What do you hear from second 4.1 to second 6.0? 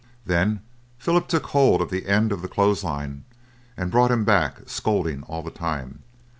back, scolding all the time.